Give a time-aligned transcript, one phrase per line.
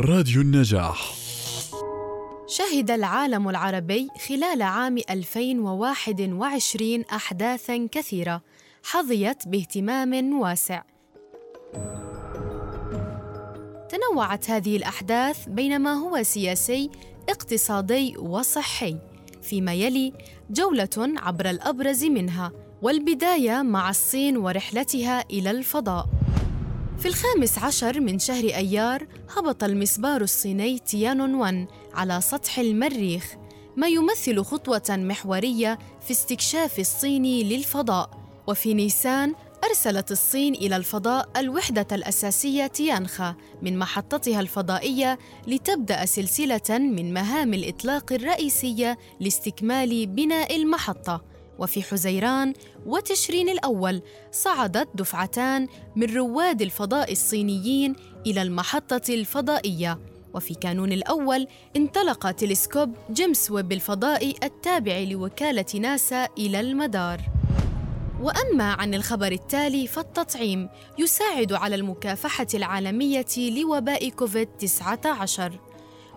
[0.00, 1.14] راديو النجاح
[2.46, 8.42] شهد العالم العربي خلال عام 2021 أحداثاً كثيرة
[8.84, 10.82] حظيت باهتمام واسع.
[13.88, 16.90] تنوعت هذه الأحداث بين ما هو سياسي،
[17.28, 18.96] اقتصادي وصحي،
[19.42, 20.12] فيما يلي
[20.50, 22.52] جولة عبر الأبرز منها،
[22.82, 26.06] والبداية مع الصين ورحلتها إلى الفضاء.
[26.98, 29.06] في الخامس عشر من شهر أيار
[29.36, 33.34] هبط المسبار الصيني تيانون وان على سطح المريخ
[33.76, 38.10] ما يمثل خطوة محورية في استكشاف الصين للفضاء.
[38.46, 47.14] وفي نيسان أرسلت الصين إلى الفضاء الوحدة الأساسية تيانخا من محطتها الفضائية لتبدأ سلسلة من
[47.14, 51.35] مهام الإطلاق الرئيسية لاستكمال بناء المحطة.
[51.58, 52.54] وفي حزيران
[52.86, 54.02] وتشرين الأول
[54.32, 57.96] صعدت دفعتان من رواد الفضاء الصينيين
[58.26, 59.98] إلى المحطة الفضائية.
[60.34, 67.20] وفي كانون الأول انطلق تلسكوب جيمس ويب الفضائي التابع لوكالة ناسا إلى المدار.
[68.22, 75.60] وأما عن الخبر التالي فالتطعيم يساعد على المكافحة العالمية لوباء كوفيد 19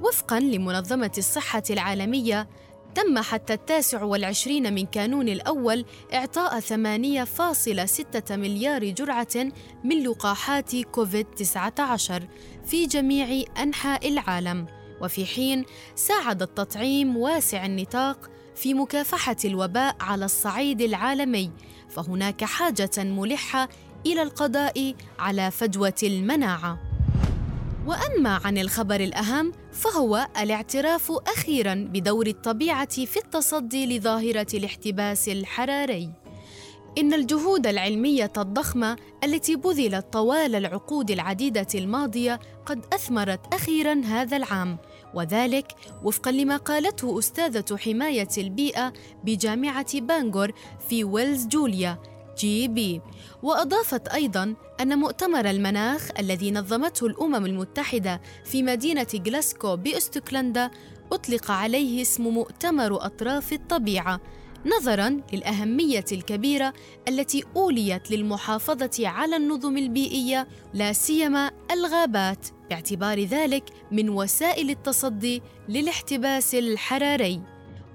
[0.00, 2.48] وفقا لمنظمة الصحة العالمية
[2.94, 9.52] تم حتى التاسع والعشرين من كانون الأول إعطاء 8.6 مليار جرعة
[9.84, 12.12] من لقاحات كوفيد-19
[12.66, 14.66] في جميع أنحاء العالم.
[15.00, 21.50] وفي حين ساعد التطعيم واسع النطاق في مكافحة الوباء على الصعيد العالمي
[21.88, 23.68] فهناك حاجة ملحة
[24.06, 26.91] إلى القضاء على فجوة المناعة.
[27.86, 36.10] وأما عن الخبر الأهم فهو الاعتراف أخيرا بدور الطبيعة في التصدي لظاهرة الاحتباس الحراري.
[36.98, 44.78] إن الجهود العلمية الضخمة التي بذلت طوال العقود العديدة الماضية قد أثمرت أخيرا هذا العام
[45.14, 45.72] وذلك
[46.04, 48.92] وفقا لما قالته أستاذة حماية البيئة
[49.24, 50.52] بجامعة بانغور
[50.88, 51.98] في ويلز جوليا
[52.38, 53.00] جي بي.
[53.42, 60.70] وأضافت أيضا أن مؤتمر المناخ الذي نظمته الأمم المتحدة في مدينة غلاسكو باسكوتلندا
[61.12, 64.20] أطلق عليه اسم مؤتمر أطراف الطبيعة
[64.66, 66.72] نظرا للأهمية الكبيرة
[67.08, 76.54] التي أوليت للمحافظة على النظم البيئية لا سيما الغابات باعتبار ذلك من وسائل التصدي للاحتباس
[76.54, 77.40] الحراري.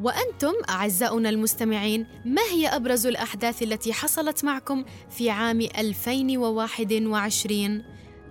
[0.04, 7.84] وأنتم أعزاؤنا المستمعين ما هي أبرز الأحداث التي حصلت معكم في عام 2021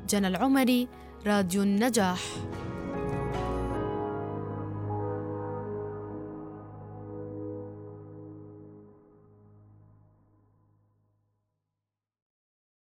[0.09, 0.88] جنى العمري
[1.26, 2.21] راديو النجاح.